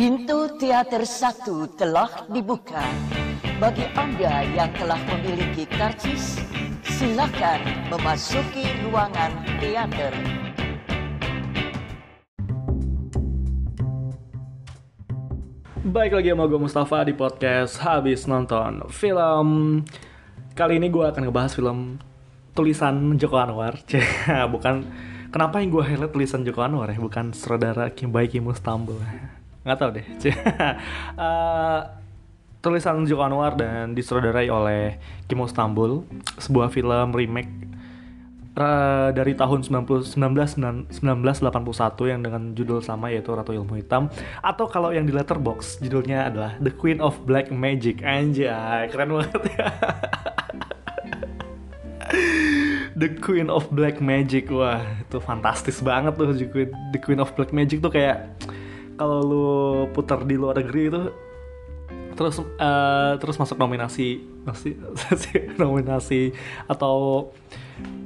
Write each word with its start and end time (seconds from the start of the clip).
Pintu 0.00 0.48
teater 0.56 1.04
satu 1.04 1.68
telah 1.76 2.24
dibuka. 2.32 2.80
Bagi 3.60 3.84
Anda 3.92 4.48
yang 4.48 4.72
telah 4.72 4.96
memiliki 4.96 5.68
karcis, 5.68 6.40
silakan 6.88 7.60
memasuki 7.92 8.64
ruangan 8.80 9.28
teater. 9.60 10.08
Baik 15.84 16.16
lagi 16.16 16.32
sama 16.32 16.48
gue 16.48 16.56
Mustafa 16.64 17.04
di 17.04 17.12
podcast 17.12 17.76
Habis 17.84 18.24
Nonton 18.24 18.88
Film 18.88 19.48
Kali 20.56 20.80
ini 20.80 20.88
gue 20.88 21.04
akan 21.04 21.28
ngebahas 21.28 21.52
film 21.52 22.00
tulisan 22.56 23.20
Joko 23.20 23.36
Anwar 23.36 23.76
Bukan, 24.56 24.74
kenapa 25.28 25.60
yang 25.60 25.68
gue 25.68 25.84
highlight 25.84 26.12
tulisan 26.16 26.40
Joko 26.40 26.64
Anwar 26.64 26.88
ya 26.88 26.96
Bukan 26.96 27.36
saudara 27.36 27.92
Kim 27.92 28.08
Baik 28.08 28.40
Kim 28.40 28.48
Mustambul 28.48 29.04
Nggak 29.64 29.76
tau 29.76 29.90
deh. 29.92 30.06
Uh, 31.16 31.80
Tulisan 32.60 33.08
Joko 33.08 33.24
Anwar 33.24 33.56
dan 33.56 33.96
disutradarai 33.96 34.52
oleh 34.52 35.00
Kim 35.24 35.40
Mustambul 35.40 36.04
Sebuah 36.36 36.68
film 36.68 37.08
remake 37.16 37.48
uh, 38.60 39.08
dari 39.16 39.32
tahun 39.32 39.64
90, 39.64 40.16
19, 40.20 40.60
1981 41.00 42.12
yang 42.12 42.20
dengan 42.20 42.52
judul 42.52 42.84
sama 42.84 43.08
yaitu 43.08 43.32
Ratu 43.32 43.56
Ilmu 43.56 43.80
Hitam. 43.80 44.12
Atau 44.44 44.68
kalau 44.68 44.92
yang 44.92 45.08
di 45.08 45.12
letterbox 45.16 45.80
judulnya 45.80 46.28
adalah 46.28 46.52
The 46.60 46.72
Queen 46.76 47.00
of 47.00 47.16
Black 47.24 47.48
Magic. 47.48 48.04
Anjay 48.04 48.92
keren 48.92 49.16
banget. 49.16 49.40
Ya 49.56 49.68
The 53.00 53.16
Queen 53.16 53.48
of 53.48 53.72
Black 53.72 54.04
Magic. 54.04 54.52
Wah 54.52 54.84
itu 55.00 55.16
fantastis 55.24 55.80
banget 55.80 56.20
tuh 56.20 56.36
The 56.36 56.48
Queen, 56.52 56.68
The 56.92 57.00
Queen 57.00 57.20
of 57.22 57.32
Black 57.32 57.56
Magic 57.56 57.80
tuh 57.80 57.88
kayak 57.88 58.28
kalau 59.00 59.18
lu 59.24 59.48
putar 59.96 60.20
di 60.28 60.36
luar 60.36 60.60
negeri 60.60 60.92
itu 60.92 61.02
terus 62.20 62.36
uh, 62.36 63.16
terus 63.16 63.40
masuk 63.40 63.56
nominasi 63.56 64.20
masih 64.44 64.76
nominasi 65.62 66.36
atau 66.68 67.32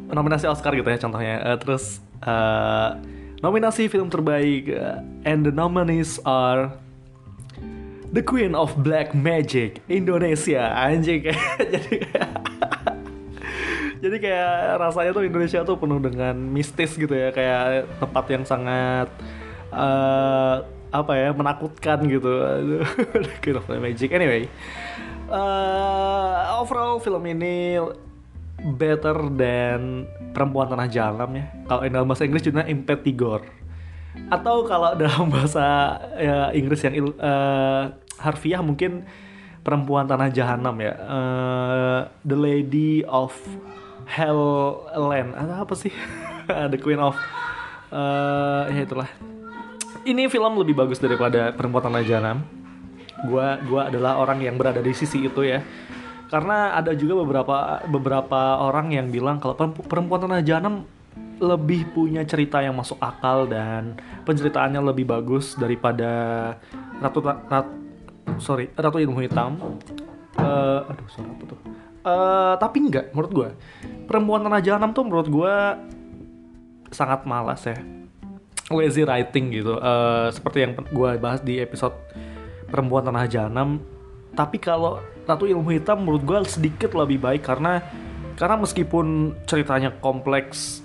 nominasi 0.07 0.47
Oscar 0.47 0.71
gitu 0.79 0.87
ya 0.87 0.99
contohnya. 1.03 1.43
Uh, 1.43 1.59
terus 1.59 1.99
uh, 2.23 2.95
nominasi 3.43 3.91
film 3.91 4.07
terbaik 4.07 4.71
uh, 4.71 5.03
and 5.27 5.43
the 5.43 5.51
nominees 5.51 6.23
are 6.23 6.71
The 8.15 8.23
Queen 8.23 8.55
of 8.55 8.79
Black 8.79 9.11
Magic 9.19 9.83
Indonesia. 9.91 10.71
Anjing. 10.79 11.35
Jadi 11.59 11.97
jadi 14.05 14.21
kayak 14.21 14.85
rasanya 14.85 15.17
tuh 15.17 15.25
Indonesia 15.25 15.65
tuh 15.65 15.81
penuh 15.81 15.97
dengan 15.97 16.37
mistis 16.37 16.93
gitu 16.95 17.11
ya. 17.11 17.33
Kayak 17.33 17.89
tempat 17.99 18.25
yang 18.29 18.45
sangat 18.45 19.09
uh, 19.73 20.61
apa 20.95 21.19
ya 21.19 21.35
menakutkan 21.35 22.07
gitu 22.07 22.31
Queen 23.43 23.59
of 23.61 23.67
Magic 23.67 24.15
anyway 24.15 24.47
uh, 25.27 26.63
overall 26.63 27.03
film 27.03 27.27
ini 27.27 27.83
better 28.65 29.29
than 29.29 30.09
perempuan 30.33 30.73
tanah 30.73 30.89
jalam 30.89 31.29
ya. 31.37 31.45
Kalau 31.69 31.81
dalam 31.85 32.09
bahasa 32.09 32.25
Inggris 32.25 32.43
judulnya 32.49 32.67
Impetigor. 32.73 33.45
Atau 34.33 34.65
kalau 34.65 34.97
dalam 35.01 35.29
bahasa 35.29 35.99
ya, 36.17 36.49
Inggris 36.57 36.81
yang 36.81 37.13
uh, 37.21 37.93
harfiah 38.17 38.65
mungkin 38.65 39.05
perempuan 39.61 40.09
tanah 40.09 40.33
jahanam 40.33 40.75
ya. 40.81 40.93
Uh, 40.97 42.01
the 42.25 42.37
Lady 42.39 43.05
of 43.05 43.37
Hell 44.09 44.81
Land. 44.97 45.37
Atau 45.37 45.57
apa 45.69 45.75
sih? 45.77 45.93
The 46.73 46.77
Queen 46.77 47.01
of 47.01 47.17
uh, 47.93 48.69
ya 48.69 48.85
itulah. 48.85 49.09
Ini 50.05 50.29
film 50.29 50.61
lebih 50.61 50.77
bagus 50.77 51.01
daripada 51.01 51.49
perempuan 51.57 51.89
tanah 51.89 52.05
jahanam. 52.05 52.45
Gua 53.25 53.57
gua 53.65 53.89
adalah 53.89 54.21
orang 54.21 54.45
yang 54.45 54.61
berada 54.61 54.85
di 54.85 54.93
sisi 54.93 55.25
itu 55.25 55.41
ya. 55.41 55.65
Karena 56.29 56.77
ada 56.77 56.93
juga 56.93 57.25
beberapa 57.25 57.81
beberapa 57.89 58.61
orang 58.61 58.93
yang 58.93 59.09
bilang 59.09 59.41
kalau 59.41 59.57
perempuan 59.89 60.21
tanah 60.21 60.45
jahanam 60.45 60.85
lebih 61.41 61.89
punya 61.97 62.21
cerita 62.29 62.61
yang 62.61 62.77
masuk 62.77 63.01
akal 63.01 63.49
dan 63.49 63.97
penceritaannya 64.29 64.85
lebih 64.93 65.09
bagus 65.09 65.57
daripada 65.57 66.53
ratu 67.01 67.25
rat, 67.25 67.65
sorry 68.37 68.69
ratu 68.77 69.01
ilmu 69.01 69.25
hitam. 69.25 69.57
Uh, 70.37 70.85
aduh 70.85 71.09
sorry 71.09 71.33
apa 71.33 71.45
tuh? 71.49 71.61
Uh, 72.05 72.55
tapi 72.61 72.85
enggak 72.85 73.09
menurut 73.17 73.33
gue 73.33 73.49
perempuan 74.05 74.45
tanah 74.45 74.61
jahanam 74.61 74.93
tuh 74.93 75.09
menurut 75.09 75.33
gue 75.33 75.55
sangat 76.93 77.25
malas 77.25 77.65
ya 77.65 77.81
lazy 78.73 79.05
writing 79.05 79.53
gitu. 79.53 79.77
Uh, 79.77 80.33
seperti 80.33 80.65
yang 80.65 80.73
gue 80.79 81.11
bahas 81.21 81.41
di 81.45 81.61
episode 81.61 81.97
perempuan 82.69 83.05
tanah 83.05 83.29
jahanam. 83.29 83.83
Tapi 84.33 84.57
kalau 84.57 85.01
Ratu 85.25 85.49
Ilmu 85.49 85.73
Hitam 85.73 86.05
menurut 86.05 86.23
gue 86.25 86.39
sedikit 86.49 86.93
lebih 86.97 87.21
baik 87.21 87.45
karena 87.45 87.81
karena 88.35 88.59
meskipun 88.59 89.37
ceritanya 89.47 89.95
kompleks 90.03 90.83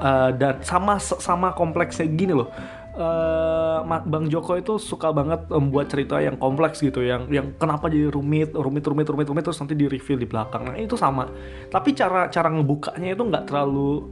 uh, 0.00 0.32
dan 0.32 0.62
sama 0.64 0.98
sama 0.98 1.52
kompleksnya 1.52 2.06
gini 2.08 2.34
loh. 2.34 2.50
Uh, 2.96 3.84
Bang 4.08 4.32
Joko 4.32 4.56
itu 4.56 4.80
suka 4.80 5.12
banget 5.12 5.52
membuat 5.52 5.92
cerita 5.92 6.16
yang 6.16 6.40
kompleks 6.40 6.80
gitu 6.80 7.04
yang 7.04 7.28
yang 7.28 7.52
kenapa 7.60 7.92
jadi 7.92 8.08
rumit 8.08 8.56
rumit 8.56 8.80
rumit 8.88 9.04
rumit 9.04 9.28
rumit 9.28 9.44
terus 9.44 9.60
nanti 9.60 9.76
di 9.76 9.84
reveal 9.84 10.16
di 10.16 10.24
belakang. 10.24 10.64
Nah 10.64 10.80
itu 10.80 10.96
sama. 10.96 11.28
Tapi 11.68 11.92
cara 11.92 12.32
cara 12.32 12.48
ngebukanya 12.48 13.12
itu 13.12 13.20
nggak 13.20 13.52
terlalu 13.52 14.08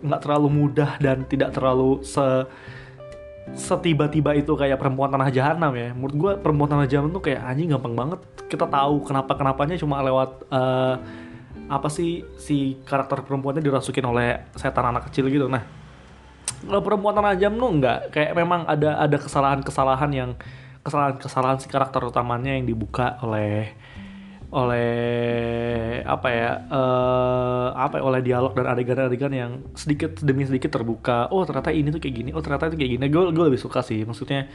nggak 0.00 0.20
terlalu 0.24 0.48
mudah 0.48 0.96
dan 1.02 1.28
tidak 1.28 1.52
terlalu 1.52 2.00
se 2.06 2.46
setiba-tiba 3.52 4.38
itu 4.38 4.54
kayak 4.54 4.78
perempuan 4.78 5.10
tanah 5.10 5.28
jahanam 5.34 5.74
ya. 5.74 5.90
Menurut 5.92 6.14
gue 6.14 6.32
perempuan 6.40 6.70
tanah 6.70 6.86
jahanam 6.86 7.10
tuh 7.10 7.26
kayak 7.26 7.42
anjing 7.42 7.74
gampang 7.74 7.94
banget. 7.98 8.20
Kita 8.46 8.70
tahu 8.70 9.02
kenapa 9.02 9.34
kenapanya 9.34 9.76
cuma 9.76 9.98
lewat 10.00 10.46
uh, 10.48 10.94
apa 11.68 11.88
sih 11.90 12.22
si 12.38 12.78
karakter 12.86 13.26
perempuannya 13.26 13.60
dirasukin 13.60 14.06
oleh 14.06 14.46
setan 14.54 14.94
anak 14.94 15.10
kecil 15.10 15.26
gitu. 15.28 15.50
Nah 15.50 15.66
kalau 16.62 16.80
perempuan 16.80 17.18
tanah 17.18 17.34
jahanam 17.34 17.58
tuh 17.58 17.70
enggak 17.82 17.98
kayak 18.14 18.32
memang 18.38 18.62
ada 18.70 19.02
ada 19.02 19.16
kesalahan-kesalahan 19.18 20.10
yang 20.14 20.30
kesalahan-kesalahan 20.86 21.58
si 21.62 21.66
karakter 21.70 22.02
utamanya 22.02 22.54
yang 22.54 22.66
dibuka 22.66 23.18
oleh 23.22 23.74
oleh 24.52 26.04
apa 26.04 26.28
ya 26.28 26.50
uh, 26.68 27.68
apa 27.72 27.98
ya, 27.98 28.02
oleh 28.04 28.20
dialog 28.20 28.52
dan 28.52 28.68
adegan-adegan 28.68 29.32
yang 29.32 29.52
sedikit 29.72 30.20
demi 30.20 30.44
sedikit 30.44 30.76
terbuka. 30.76 31.32
Oh 31.32 31.42
ternyata 31.48 31.72
ini 31.72 31.88
tuh 31.88 32.00
kayak 32.00 32.14
gini 32.20 32.30
oh 32.36 32.44
ternyata 32.44 32.68
itu 32.68 32.76
kayak 32.76 32.92
gini. 33.00 33.04
Gue 33.08 33.32
gue 33.32 33.44
lebih 33.48 33.60
suka 33.60 33.80
sih 33.80 34.04
maksudnya 34.04 34.46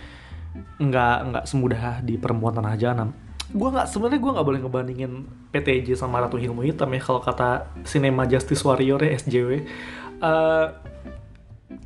nggak 0.77 1.17
nggak 1.33 1.43
semudah 1.49 2.01
di 2.01 2.17
perempuan 2.17 2.53
tanah 2.55 2.77
jahanam 2.77 3.09
gue 3.47 3.69
nggak 3.71 3.87
sebenarnya 3.87 4.19
gue 4.19 4.31
nggak 4.35 4.47
boleh 4.47 4.59
ngebandingin 4.59 5.11
PTJ 5.55 5.95
sama 5.95 6.19
Ratu 6.19 6.35
Ilmu 6.35 6.67
Hitam 6.67 6.91
ya 6.91 6.99
kalau 6.99 7.23
kata 7.23 7.71
Cinema 7.87 8.27
Justice 8.27 8.59
Warrior 8.67 8.99
ya 8.99 9.15
SJW 9.15 9.49
uh, 9.49 9.55
eh, 10.27 10.65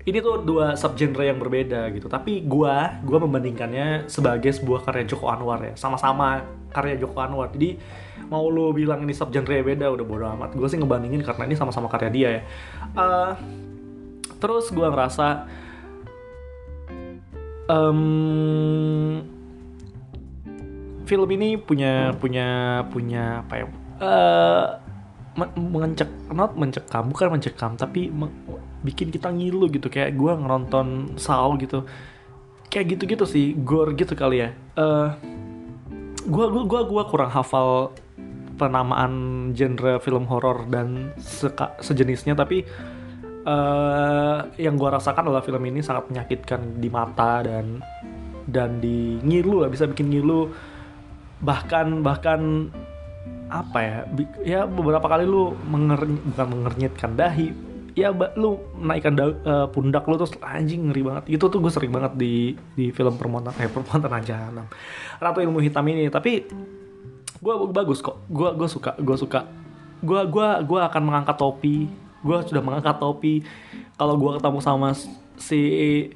ini 0.10 0.18
tuh 0.18 0.42
dua 0.42 0.74
subgenre 0.74 1.30
yang 1.30 1.38
berbeda 1.38 1.90
gitu. 1.94 2.10
Tapi 2.10 2.42
gue 2.46 2.76
gue 3.06 3.18
membandingkannya 3.22 4.10
sebagai 4.10 4.50
sebuah 4.50 4.86
karya 4.86 5.06
Joko 5.06 5.30
Anwar 5.30 5.62
ya 5.62 5.74
sama-sama 5.78 6.42
karya 6.72 6.96
Joko 6.98 7.20
Anwar. 7.20 7.52
Jadi 7.52 7.76
mau 8.32 8.48
lo 8.48 8.72
bilang 8.72 9.04
ini 9.04 9.12
subgenre 9.12 9.60
beda 9.60 9.92
udah 9.92 10.06
bodo 10.08 10.26
amat. 10.40 10.56
Gue 10.56 10.68
sih 10.72 10.80
ngebandingin 10.80 11.22
karena 11.22 11.44
ini 11.46 11.56
sama-sama 11.60 11.92
karya 11.92 12.10
dia 12.10 12.30
ya. 12.40 12.42
Uh, 12.96 13.32
terus 14.40 14.72
gue 14.72 14.88
ngerasa 14.88 15.46
um, 17.68 19.22
film 21.04 21.30
ini 21.36 21.60
punya 21.60 22.16
punya 22.16 22.48
punya 22.88 23.44
apa 23.44 23.54
ya? 23.60 23.66
Uh, 24.02 24.66
mencek 25.56 26.10
not 26.34 26.58
mencekam 26.60 27.08
bukan 27.08 27.40
mencekam 27.40 27.72
tapi 27.80 28.12
me 28.12 28.28
bikin 28.82 29.12
kita 29.12 29.28
ngilu 29.30 29.68
gitu. 29.68 29.92
Kayak 29.92 30.16
gue 30.16 30.32
ngeronton 30.32 31.20
Sao 31.20 31.60
gitu. 31.60 31.84
Kayak 32.72 32.96
gitu-gitu 32.96 33.28
sih 33.28 33.52
gore 33.60 33.92
gitu 34.00 34.16
kali 34.16 34.48
ya. 34.48 34.56
Uh, 34.80 35.12
gua 36.28 36.52
gua 36.52 36.64
gua 36.68 36.82
gua 36.86 37.04
kurang 37.08 37.32
hafal 37.32 37.96
penamaan 38.60 39.14
genre 39.58 39.98
film 39.98 40.30
horor 40.30 40.70
dan 40.70 41.10
seka, 41.18 41.74
sejenisnya 41.82 42.38
tapi 42.38 42.62
uh, 43.46 44.46
yang 44.62 44.78
gua 44.78 45.02
rasakan 45.02 45.30
adalah 45.30 45.42
film 45.42 45.64
ini 45.66 45.82
sangat 45.82 46.10
menyakitkan 46.14 46.78
di 46.78 46.90
mata 46.92 47.42
dan 47.42 47.82
dan 48.46 48.82
di 48.84 49.18
ngilu 49.22 49.66
lah 49.66 49.70
bisa 49.72 49.88
bikin 49.90 50.12
ngilu. 50.12 50.52
Bahkan 51.42 52.06
bahkan 52.06 52.70
apa 53.52 53.80
ya 53.84 53.98
ya 54.46 54.62
beberapa 54.64 55.04
kali 55.04 55.28
lu 55.28 55.52
menger 55.68 56.08
bukan 56.08 56.48
mengernyitkan 56.56 57.20
dahi 57.20 57.71
ya 58.02 58.10
lu 58.36 58.58
naikkan 58.82 59.14
da, 59.14 59.26
uh, 59.30 59.68
pundak 59.70 60.10
lu 60.10 60.18
terus 60.18 60.34
anjing 60.42 60.90
ngeri 60.90 61.02
banget. 61.06 61.24
Itu 61.38 61.48
tuh 61.48 61.62
gue 61.62 61.70
sering 61.70 61.94
banget 61.94 62.18
di 62.18 62.58
di 62.74 62.90
film 62.90 63.16
permontan 63.16 63.54
eh 63.62 63.70
permontan 63.70 64.12
aja 64.12 64.50
enam. 64.50 64.66
Ratu 65.22 65.40
ilmu 65.40 65.62
hitam 65.62 65.86
ini 65.88 66.10
tapi 66.10 66.50
gue 67.42 67.54
bagus 67.70 68.02
kok. 68.02 68.26
Gue 68.28 68.52
gue 68.58 68.68
suka 68.68 68.98
gue 68.98 69.18
suka. 69.18 69.46
Gue 70.02 70.22
gue 70.26 70.48
gue 70.66 70.80
akan 70.82 71.02
mengangkat 71.06 71.38
topi. 71.38 71.86
Gue 72.22 72.38
sudah 72.46 72.62
mengangkat 72.66 72.98
topi. 72.98 73.46
Kalau 73.96 74.18
gue 74.18 74.32
ketemu 74.42 74.60
sama 74.60 74.98
si 75.38 75.62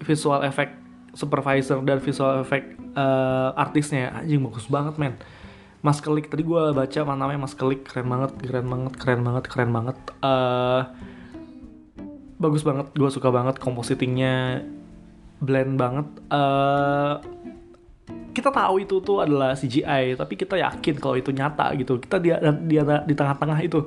visual 0.01 0.41
effect 0.45 0.73
supervisor 1.15 1.79
dan 1.81 1.97
visual 2.03 2.43
effect 2.43 2.75
uh, 2.93 3.55
artisnya 3.55 4.11
anjing 4.19 4.41
bagus 4.43 4.67
banget 4.67 4.97
men. 4.97 5.15
Mas 5.85 6.01
Kelik 6.01 6.33
tadi 6.33 6.41
gue 6.41 6.73
baca 6.73 6.99
mana 7.05 7.29
namanya 7.29 7.45
Mas 7.45 7.53
Kelik. 7.53 7.85
Keren 7.85 8.09
banget 8.09 8.33
keren 8.41 8.65
banget 8.65 8.93
keren 8.97 9.21
banget 9.21 9.43
keren 9.45 9.69
banget. 9.69 9.97
Uh, 10.17 10.81
bagus 12.35 12.67
banget 12.67 12.91
gue 12.91 13.09
suka 13.11 13.31
banget 13.31 13.55
compositingnya 13.59 14.63
blend 15.39 15.79
banget. 15.79 16.07
Uh, 16.31 17.19
kita 18.35 18.51
tahu 18.51 18.83
itu 18.83 18.99
tuh 18.99 19.23
adalah 19.23 19.55
CGI 19.55 20.19
tapi 20.19 20.35
kita 20.35 20.59
yakin 20.59 20.95
kalau 20.99 21.15
itu 21.15 21.31
nyata 21.31 21.71
gitu. 21.79 21.99
Kita 21.99 22.19
di 22.19 22.35
di, 22.67 22.75
di 22.81 23.13
tengah-tengah 23.15 23.59
itu 23.63 23.79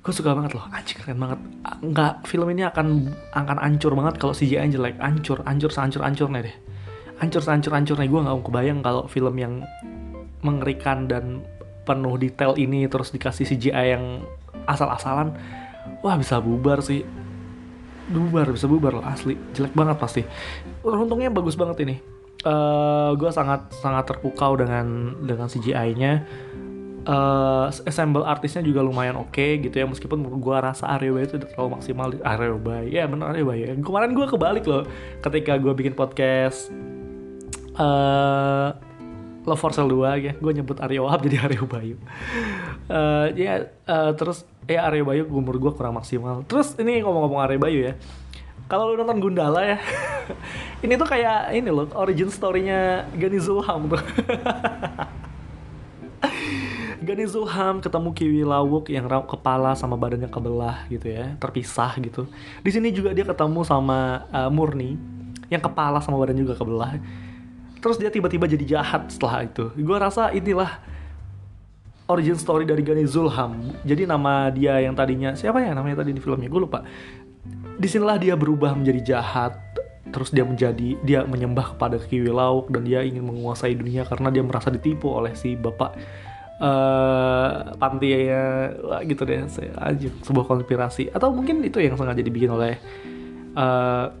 gue 0.00 0.12
suka 0.14 0.32
banget 0.32 0.56
loh. 0.56 0.64
Anjing 0.72 0.98
keren 1.02 1.20
banget. 1.20 1.40
Nggak 1.84 2.14
film 2.24 2.48
ini 2.52 2.62
akan 2.64 2.86
akan 3.36 3.56
ancur 3.60 3.92
banget 3.92 4.16
kalau 4.16 4.32
CGI 4.32 4.72
jelek. 4.72 4.96
Ancur 5.02 5.44
ancur 5.44 5.68
seancur 5.68 6.00
ancurnya 6.04 6.48
deh. 6.48 6.56
Ancur 7.20 7.44
seancur 7.44 7.72
ancurnya 7.76 8.08
gue 8.08 8.20
nggak 8.24 8.36
kebayang 8.44 8.80
kalau 8.80 9.04
film 9.08 9.36
yang 9.36 9.64
mengerikan 10.44 11.08
dan 11.08 11.44
penuh 11.86 12.18
detail 12.18 12.58
ini 12.58 12.90
terus 12.90 13.14
dikasih 13.14 13.46
CGI 13.46 13.86
yang 13.96 14.04
asal-asalan 14.66 15.38
wah 16.02 16.18
bisa 16.18 16.42
bubar 16.42 16.82
sih 16.82 17.06
bubar 18.10 18.46
bisa 18.54 18.66
bubar 18.70 18.92
loh 19.00 19.06
asli. 19.06 19.34
Jelek 19.54 19.74
banget 19.74 19.96
pasti. 19.98 20.22
Untungnya 20.82 21.30
bagus 21.30 21.58
banget 21.58 21.82
ini. 21.82 21.96
Uh, 22.46 22.50
eh, 22.52 23.10
gue 23.18 23.30
sangat 23.32 23.74
sangat 23.82 24.06
terpukau 24.06 24.54
dengan 24.54 25.18
dengan 25.24 25.50
CGI-nya 25.50 26.22
uh, 27.06 27.66
eh, 27.70 27.88
assemble 27.88 28.26
artisnya 28.26 28.62
juga 28.62 28.82
lumayan 28.82 29.16
oke 29.16 29.32
okay, 29.32 29.58
gitu 29.62 29.78
ya 29.78 29.86
meskipun 29.86 30.26
gue 30.26 30.56
rasa 30.58 30.90
Aryo 30.98 31.16
itu 31.22 31.38
terlalu 31.38 31.78
maksimal. 31.78 32.06
Di 32.12 32.18
Aryo 32.20 32.58
Bay 32.60 32.92
ya 32.92 33.06
benar 33.06 33.32
Aryo 33.32 33.46
Bay 33.46 33.66
ya 33.66 33.72
kemarin 33.78 34.12
gue 34.12 34.26
kebalik 34.26 34.64
loh 34.66 34.84
ketika 35.22 35.56
gue 35.56 35.72
bikin 35.72 35.94
podcast 35.94 36.70
uh, 37.78 38.74
Love 39.46 39.62
for 39.62 39.70
Sale 39.70 39.90
2 39.90 40.26
ya. 40.26 40.32
Gue 40.34 40.52
nyebut 40.52 40.76
Aryo 40.82 41.06
Wahab 41.06 41.22
jadi 41.26 41.46
Aryo 41.46 41.64
Bayu. 41.70 41.96
Uh, 42.90 43.30
ya 43.34 43.70
uh, 43.86 44.12
terus 44.18 44.42
ya 44.66 44.90
Aryo 44.90 45.06
Bayu 45.06 45.22
umur 45.30 45.58
gue 45.58 45.72
kurang 45.74 45.98
maksimal. 45.98 46.46
Terus 46.46 46.78
ini 46.78 47.02
ngomong-ngomong 47.02 47.42
Aryo 47.42 47.58
Bayu 47.58 47.80
ya. 47.90 47.94
Kalau 48.66 48.90
lu 48.90 48.98
nonton 48.98 49.22
Gundala 49.22 49.62
ya 49.62 49.78
ini 50.84 50.98
tuh 50.98 51.06
kayak 51.06 51.54
ini 51.54 51.70
loh 51.70 51.86
origin 51.94 52.26
story-nya 52.26 53.06
Gani 53.14 53.38
Zulham 53.38 53.86
tuh. 53.86 54.02
Gani 57.06 57.24
Zulham 57.30 57.78
ketemu 57.78 58.10
Kiwi 58.10 58.42
Lawuk 58.42 58.90
yang 58.90 59.06
kepala 59.06 59.78
sama 59.78 59.94
badannya 59.94 60.26
kebelah 60.26 60.82
gitu 60.90 61.14
ya 61.14 61.38
terpisah 61.38 61.94
gitu. 62.02 62.26
Di 62.66 62.74
sini 62.74 62.90
juga 62.90 63.14
dia 63.14 63.22
ketemu 63.22 63.62
sama 63.62 64.26
uh, 64.34 64.50
Murni 64.50 64.98
yang 65.46 65.62
kepala 65.62 66.02
sama 66.02 66.18
badan 66.18 66.42
juga 66.42 66.58
kebelah. 66.58 66.98
Terus 67.78 68.02
dia 68.02 68.10
tiba-tiba 68.10 68.50
jadi 68.50 68.66
jahat 68.66 69.14
setelah 69.14 69.46
itu. 69.46 69.70
Gue 69.78 69.94
rasa 69.94 70.34
inilah 70.34 70.82
origin 72.06 72.38
story 72.38 72.64
dari 72.66 72.82
Gani 72.86 73.04
Zulham. 73.06 73.74
Jadi 73.82 74.06
nama 74.06 74.50
dia 74.50 74.78
yang 74.78 74.94
tadinya 74.94 75.34
siapa 75.34 75.58
ya 75.62 75.74
namanya 75.74 76.02
tadi 76.02 76.14
di 76.14 76.22
filmnya? 76.22 76.46
Gue 76.46 76.62
lupa. 76.62 76.86
Di 77.76 77.86
sinilah 77.90 78.16
dia 78.16 78.34
berubah 78.38 78.72
menjadi 78.72 79.14
jahat 79.14 79.58
terus 80.06 80.30
dia 80.30 80.46
menjadi 80.46 80.96
dia 81.02 81.26
menyembah 81.26 81.74
kepada 81.74 81.98
kiwi 81.98 82.30
lauk 82.30 82.70
dan 82.70 82.86
dia 82.86 83.02
ingin 83.02 83.26
menguasai 83.26 83.74
dunia 83.74 84.06
karena 84.06 84.30
dia 84.30 84.40
merasa 84.46 84.70
ditipu 84.70 85.10
oleh 85.10 85.34
si 85.34 85.58
bapak 85.58 85.98
uh, 86.62 87.74
panti 87.74 88.14
ya 88.14 88.70
gitu 89.02 89.26
deh 89.26 89.44
aja 89.76 90.08
sebuah 90.22 90.46
konspirasi. 90.46 91.10
Atau 91.10 91.34
mungkin 91.34 91.58
itu 91.66 91.82
yang 91.82 91.98
sengaja 91.98 92.22
dibikin 92.22 92.54
oleh 92.54 92.78
uh, 93.58 94.14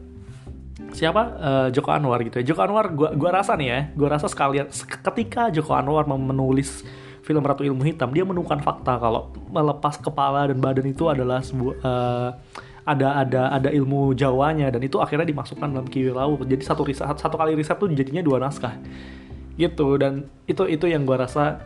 siapa? 0.90 1.22
Uh, 1.38 1.68
Joko 1.70 1.94
Anwar 1.94 2.18
gitu 2.26 2.42
ya. 2.42 2.44
Joko 2.50 2.66
Anwar 2.66 2.90
gua 2.90 3.14
gua 3.14 3.30
rasa 3.40 3.54
nih 3.54 3.68
ya 3.70 3.80
gua 3.94 4.18
rasa 4.18 4.26
sekalian 4.26 4.66
ketika 5.06 5.54
Joko 5.54 5.70
Anwar 5.70 6.04
menulis 6.10 6.82
film 7.26 7.42
Ratu 7.42 7.66
Ilmu 7.66 7.82
Hitam 7.82 8.14
dia 8.14 8.22
menemukan 8.22 8.62
fakta 8.62 9.02
kalau 9.02 9.34
melepas 9.50 9.98
kepala 9.98 10.46
dan 10.46 10.62
badan 10.62 10.86
itu 10.86 11.10
adalah 11.10 11.42
sebuah 11.42 11.74
uh, 11.82 12.30
ada 12.86 13.26
ada 13.26 13.42
ada 13.50 13.66
ilmu 13.74 14.14
Jawanya 14.14 14.70
dan 14.70 14.78
itu 14.86 15.02
akhirnya 15.02 15.26
dimasukkan 15.26 15.74
dalam 15.74 15.90
kiwi 15.90 16.14
laut 16.14 16.46
jadi 16.46 16.62
satu 16.62 16.86
riset 16.86 17.10
satu 17.18 17.34
kali 17.34 17.58
riset 17.58 17.74
tuh 17.82 17.90
jadinya 17.90 18.22
dua 18.22 18.38
naskah. 18.38 18.78
Gitu 19.58 19.98
dan 19.98 20.30
itu 20.46 20.62
itu 20.70 20.86
yang 20.86 21.02
gua 21.02 21.26
rasa 21.26 21.58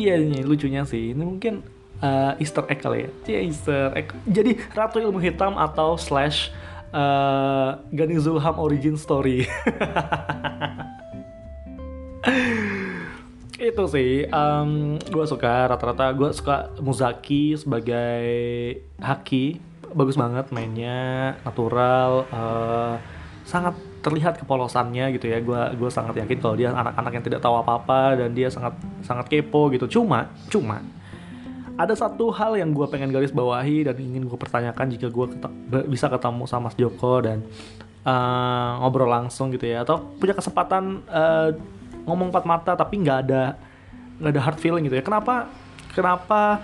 iya 0.00 0.16
ini 0.16 0.40
lucunya 0.40 0.88
sih. 0.88 1.12
Ini 1.12 1.20
mungkin 1.20 1.60
uh, 2.00 2.40
Easter 2.40 2.64
egg 2.72 2.80
kali 2.80 3.04
ya. 3.04 3.10
Yeah, 3.28 3.52
Easter 3.52 3.92
egg. 3.92 4.16
Jadi 4.24 4.56
Ratu 4.72 5.04
Ilmu 5.04 5.20
Hitam 5.20 5.60
atau 5.60 6.00
slash 6.00 6.48
uh, 6.96 7.76
Zulham 8.16 8.56
origin 8.56 8.96
story 8.96 9.44
itu 13.60 13.84
sih 13.92 14.24
um, 14.32 14.96
gue 14.96 15.24
suka 15.28 15.68
rata-rata 15.68 16.08
gue 16.16 16.32
suka 16.32 16.72
Muzaki 16.80 17.52
sebagai 17.60 18.24
Haki. 18.96 19.60
Bagus 19.92 20.16
banget 20.16 20.48
mainnya 20.48 21.34
natural 21.44 22.24
uh, 22.32 22.96
sangat 23.44 23.76
terlihat 24.00 24.40
kepolosannya 24.40 25.12
gitu 25.12 25.28
ya. 25.28 25.44
Gue 25.44 25.60
gue 25.76 25.90
sangat 25.92 26.16
yakin 26.16 26.40
kalau 26.40 26.56
dia 26.56 26.72
anak-anak 26.72 27.12
yang 27.20 27.24
tidak 27.28 27.40
tahu 27.44 27.60
apa-apa 27.60 28.16
dan 28.16 28.32
dia 28.32 28.48
sangat 28.48 28.72
sangat 29.04 29.28
kepo 29.28 29.68
gitu. 29.76 30.00
Cuma 30.00 30.32
cuma 30.48 30.80
ada 31.76 31.92
satu 31.92 32.32
hal 32.32 32.56
yang 32.56 32.72
gue 32.72 32.86
pengen 32.88 33.12
garis 33.12 33.32
bawahi 33.32 33.84
dan 33.88 33.96
ingin 34.00 34.24
gue 34.24 34.38
pertanyakan 34.40 34.88
jika 34.88 35.12
gue 35.12 35.26
ket 35.36 35.44
bisa 35.88 36.08
ketemu 36.08 36.44
sama 36.48 36.68
Mas 36.72 36.76
Joko 36.80 37.20
dan 37.20 37.44
uh, 38.08 38.80
ngobrol 38.80 39.12
langsung 39.12 39.52
gitu 39.52 39.68
ya. 39.68 39.84
Atau 39.84 40.16
punya 40.16 40.32
kesempatan 40.32 41.04
uh, 41.08 41.52
ngomong 42.04 42.32
empat 42.32 42.44
mata 42.48 42.72
tapi 42.76 43.00
nggak 43.00 43.18
ada 43.28 43.42
nggak 44.20 44.32
ada 44.36 44.42
hard 44.44 44.58
feeling 44.60 44.84
gitu 44.86 45.00
ya. 45.00 45.04
Kenapa 45.04 45.48
kenapa 45.96 46.60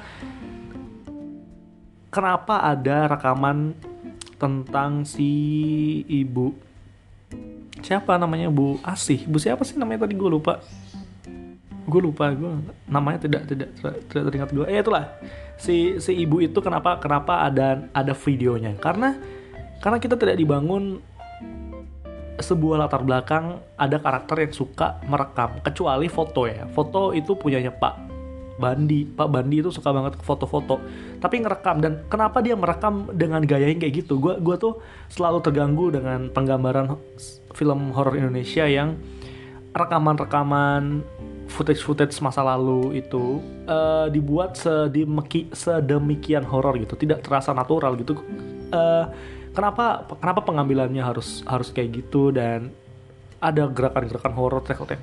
kenapa 2.13 2.55
ada 2.63 3.11
rekaman 3.11 3.73
tentang 4.37 5.05
si 5.09 5.31
ibu? 6.07 6.53
Siapa 7.81 8.17
namanya? 8.21 8.53
Bu 8.53 8.81
Asih. 8.85 9.25
Bu 9.25 9.41
siapa 9.41 9.65
sih 9.65 9.77
namanya? 9.81 10.05
Tadi 10.05 10.15
gue 10.17 10.31
lupa. 10.31 10.61
Gue 11.87 12.01
lupa 12.03 12.35
gue 12.35 12.51
namanya 12.91 13.25
tidak 13.25 13.47
tidak 13.47 13.69
tidak 14.11 14.25
teringat 14.29 14.51
gue 14.53 14.65
eh 14.69 14.81
itulah. 14.83 15.07
Si 15.57 15.97
si 16.03 16.13
ibu 16.13 16.43
itu 16.45 16.59
kenapa 16.61 17.01
kenapa 17.01 17.47
ada 17.47 17.89
ada 17.95 18.13
videonya? 18.13 18.77
Karena 18.77 19.17
karena 19.81 19.99
kita 20.03 20.19
tidak 20.19 20.37
dibangun 20.37 20.99
sebuah 22.37 22.87
latar 22.87 23.03
belakang 23.03 23.61
ada 23.81 23.97
karakter 23.97 24.45
yang 24.49 24.53
suka 24.53 25.01
merekam 25.09 25.61
kecuali 25.65 26.07
foto 26.09 26.45
ya. 26.45 26.69
Foto 26.71 27.17
itu 27.17 27.37
punyanya 27.37 27.73
Pak 27.73 27.95
Bandi. 28.57 29.05
Pak 29.05 29.29
Bandi 29.29 29.61
itu 29.61 29.69
suka 29.73 29.93
banget 29.93 30.17
foto-foto 30.21 30.81
tapi 31.21 31.41
ngerekam. 31.41 31.81
Dan 31.81 31.93
kenapa 32.09 32.41
dia 32.45 32.57
merekam 32.57 33.09
dengan 33.13 33.45
gaya 33.45 33.69
yang 33.69 33.81
kayak 33.81 34.05
gitu? 34.05 34.21
Gue 34.21 34.37
gua 34.41 34.57
tuh 34.57 34.81
selalu 35.13 35.45
terganggu 35.45 35.93
dengan 35.93 36.29
penggambaran 36.33 36.97
film 37.57 37.93
horor 37.93 38.17
Indonesia 38.17 38.69
yang 38.69 38.97
rekaman-rekaman 39.77 41.05
footage-footage 41.47 42.17
masa 42.21 42.43
lalu 42.43 43.01
itu 43.01 43.39
uh, 43.71 44.11
dibuat 44.11 44.59
sedemiki, 44.59 45.49
sedemikian 45.53 46.45
horor 46.45 46.77
gitu. 46.81 46.97
Tidak 46.97 47.23
terasa 47.25 47.53
natural 47.57 47.97
gitu. 48.01 48.19
Uh, 48.73 49.09
kenapa 49.57 50.05
kenapa 50.21 50.45
pengambilannya 50.45 51.01
harus 51.01 51.41
harus 51.49 51.73
kayak 51.73 52.05
gitu 52.05 52.29
dan 52.29 52.71
ada 53.41 53.69
gerakan-gerakan 53.69 54.35
horor 54.37 54.61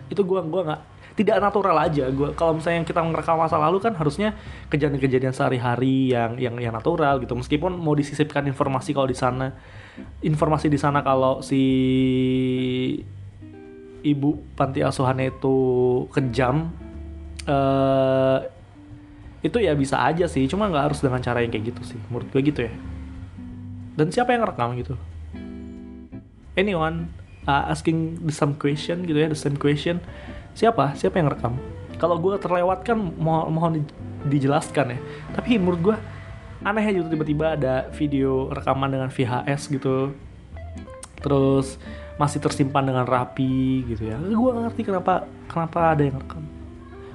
itu 0.09 0.21
gue 0.21 0.39
gua 0.45 0.61
nggak 0.65 0.81
tidak 1.13 1.37
natural 1.37 1.77
aja. 1.77 2.09
Gue 2.09 2.33
kalau 2.33 2.57
misalnya 2.57 2.81
kita 2.85 3.01
merekam 3.05 3.37
masa 3.37 3.61
lalu 3.61 3.77
kan 3.77 3.93
harusnya 3.93 4.33
kejadian-kejadian 4.73 5.33
sehari-hari 5.33 6.09
yang 6.09 6.41
yang 6.41 6.57
yang 6.57 6.73
natural 6.73 7.21
gitu. 7.21 7.37
Meskipun 7.37 7.77
mau 7.77 7.93
disisipkan 7.93 8.41
informasi 8.49 8.97
kalau 8.97 9.05
di 9.05 9.17
sana 9.17 9.53
informasi 10.25 10.73
di 10.73 10.79
sana 10.81 11.05
kalau 11.05 11.45
si 11.45 11.61
ibu 14.01 14.41
panti 14.57 14.81
asuhannya 14.81 15.37
itu 15.37 15.55
kejam 16.11 16.73
uh, 17.45 18.41
itu 19.45 19.57
ya 19.61 19.77
bisa 19.77 20.01
aja 20.01 20.25
sih. 20.25 20.49
Cuma 20.49 20.65
nggak 20.65 20.91
harus 20.91 20.99
dengan 21.05 21.21
cara 21.21 21.45
yang 21.45 21.53
kayak 21.53 21.77
gitu 21.77 21.93
sih. 21.93 21.99
Menurut 22.09 22.25
gue 22.33 22.41
gitu 22.41 22.65
ya 22.65 22.73
dan 23.97 24.09
siapa 24.09 24.33
yang 24.33 24.43
rekam 24.45 24.73
gitu? 24.77 24.95
Anyone 26.53 27.09
uh, 27.49 27.69
asking 27.69 28.21
the 28.25 28.33
some 28.33 28.57
question 28.57 29.05
gitu 29.05 29.17
ya 29.17 29.29
the 29.29 29.37
same 29.37 29.57
question. 29.57 30.01
Siapa? 30.53 30.93
Siapa 30.93 31.17
yang 31.17 31.29
rekam 31.33 31.57
kalau 31.97 32.19
gue 32.19 32.35
terlewatkan 32.41 32.99
mo 32.99 33.47
mohon 33.47 33.79
di 33.79 33.81
dijelaskan 34.23 34.97
ya. 34.97 34.99
Tapi 35.35 35.55
menurut 35.59 35.81
gue 35.81 35.97
aneh 36.63 36.83
aja 36.83 37.03
tiba-tiba 37.03 37.59
ada 37.59 37.87
video 37.95 38.51
rekaman 38.51 38.91
dengan 38.91 39.09
VHS 39.11 39.71
gitu. 39.71 40.11
Terus 41.23 41.79
masih 42.19 42.39
tersimpan 42.43 42.85
dengan 42.85 43.07
rapi 43.07 43.87
gitu 43.87 44.09
ya. 44.09 44.19
Gue 44.19 44.51
ngerti 44.51 44.83
kenapa 44.85 45.25
kenapa 45.47 45.95
ada 45.95 46.03
yang 46.05 46.19
rekam 46.19 46.43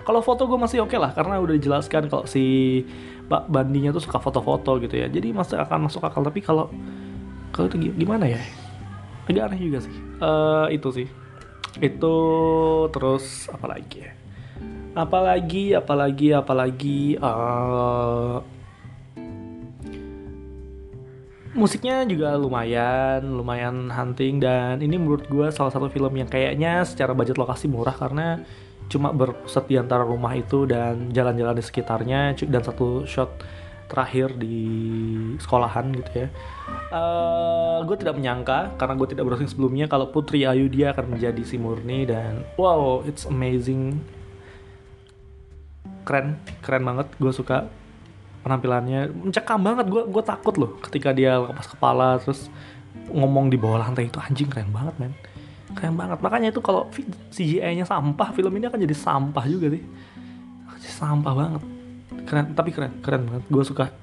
kalau 0.09 0.25
foto 0.25 0.49
gue 0.49 0.57
masih 0.57 0.81
oke 0.81 0.97
okay 0.97 0.97
lah 0.97 1.13
karena 1.13 1.37
udah 1.37 1.53
dijelaskan 1.61 2.09
kalau 2.09 2.25
si 2.25 2.81
Pak 3.29 3.53
Bandinya 3.53 3.93
tuh 3.93 4.01
suka 4.01 4.17
foto-foto 4.17 4.81
gitu 4.81 4.97
ya. 4.97 5.07
Jadi 5.07 5.37
masih 5.37 5.61
akan 5.61 5.87
masuk 5.87 6.01
akal. 6.01 6.25
Tapi 6.25 6.41
kalau 6.41 6.73
kalau 7.53 7.69
itu 7.69 7.93
gimana 7.93 8.25
ya? 8.25 8.41
Agak 9.29 9.53
aneh 9.53 9.61
juga 9.61 9.85
sih. 9.85 9.93
Uh, 10.19 10.67
itu 10.73 10.89
sih. 10.91 11.09
Itu 11.79 12.17
terus 12.91 13.53
apa 13.53 13.69
lagi 13.69 14.09
ya? 14.09 14.13
Apalagi 14.97 15.77
apalagi 15.77 16.33
apalagi 16.33 17.21
uh, 17.21 18.41
musiknya 21.53 22.09
juga 22.09 22.33
lumayan 22.41 23.21
lumayan 23.29 23.93
hunting. 23.93 24.41
Dan 24.41 24.81
ini 24.81 24.97
menurut 24.97 25.29
gue 25.29 25.53
salah 25.53 25.69
satu 25.69 25.93
film 25.93 26.17
yang 26.17 26.33
kayaknya 26.33 26.81
secara 26.89 27.13
budget 27.13 27.37
lokasi 27.37 27.69
murah 27.69 27.93
karena 27.93 28.41
cuma 28.89 29.13
berpusat 29.13 29.69
di 29.69 29.77
antara 29.77 30.03
rumah 30.03 30.33
itu 30.33 30.65
dan 30.65 31.13
jalan-jalan 31.13 31.57
di 31.57 31.65
sekitarnya 31.65 32.35
dan 32.49 32.63
satu 32.65 33.05
shot 33.05 33.45
terakhir 33.89 34.37
di 34.37 34.57
sekolahan 35.41 35.89
gitu 35.97 36.11
ya. 36.25 36.29
Uh, 36.93 37.81
gue 37.89 37.97
tidak 37.97 38.21
menyangka 38.21 38.77
karena 38.77 38.95
gue 39.01 39.09
tidak 39.09 39.25
browsing 39.25 39.49
sebelumnya 39.49 39.89
kalau 39.89 40.13
Putri 40.13 40.45
Ayu 40.45 40.69
dia 40.69 40.93
akan 40.93 41.17
menjadi 41.17 41.41
si 41.45 41.57
Murni 41.57 42.05
dan 42.05 42.45
wow 42.61 43.01
it's 43.09 43.25
amazing. 43.25 44.01
Keren 46.05 46.37
keren 46.61 46.85
banget 46.85 47.09
gue 47.17 47.33
suka 47.33 47.69
penampilannya. 48.45 49.09
Mencekam 49.09 49.61
banget 49.65 49.89
gue 49.89 50.05
gue 50.05 50.23
takut 50.25 50.55
loh 50.61 50.77
ketika 50.85 51.17
dia 51.17 51.41
lepas 51.41 51.69
kepala 51.69 52.21
terus 52.21 52.53
ngomong 53.09 53.49
di 53.49 53.57
bawah 53.57 53.89
lantai 53.89 54.13
itu 54.13 54.21
anjing 54.21 54.53
keren 54.53 54.69
banget 54.69 54.95
men 55.01 55.13
keren 55.79 55.95
banget. 55.95 56.19
Makanya 56.19 56.51
itu 56.51 56.59
kalau 56.59 56.91
CGI-nya 57.31 57.87
sampah 57.87 58.35
film 58.35 58.51
ini 58.59 58.67
akan 58.67 58.83
jadi 58.83 58.97
sampah 58.99 59.45
juga 59.47 59.71
sih. 59.71 59.83
Sampah 60.83 61.33
banget. 61.39 61.63
Keren 62.27 62.47
tapi 62.59 62.75
keren 62.75 62.99
keren 62.99 63.31
banget. 63.31 63.47
Gue 63.47 63.63
suka. 63.63 63.95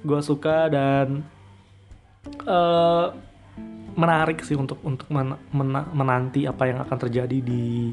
Gue 0.00 0.20
suka 0.24 0.72
dan 0.72 1.20
uh, 2.48 3.12
menarik 3.92 4.40
sih 4.40 4.56
untuk 4.56 4.80
untuk 4.80 5.04
men, 5.12 5.36
men, 5.52 5.68
menanti 5.92 6.48
apa 6.48 6.64
yang 6.64 6.80
akan 6.80 6.96
terjadi 6.96 7.36
di 7.44 7.92